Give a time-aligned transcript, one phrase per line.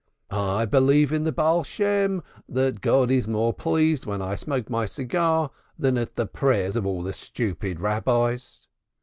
[0.31, 4.87] I believe with the Baal Shem that God is more pleased when I smoke my
[4.87, 8.65] cigar than at the prayers of all the stupid Rabbis.